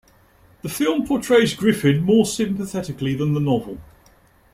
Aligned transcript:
The 0.63 0.69
film 0.69 1.05
portrays 1.05 1.53
Griffin 1.53 2.01
more 2.01 2.25
sympathetically 2.25 3.13
than 3.13 3.35
the 3.35 3.39
novel. 3.39 3.77